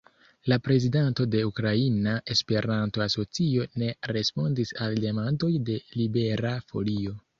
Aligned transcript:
La 0.51 0.57
prezidanto 0.67 1.25
de 1.33 1.41
Ukraina 1.49 2.15
Esperanto-Asocio 2.35 3.67
ne 3.83 3.91
respondis 4.17 4.73
al 4.87 4.99
demandoj 5.05 5.51
de 5.69 5.77
Libera 6.01 6.57
Folio. 6.73 7.19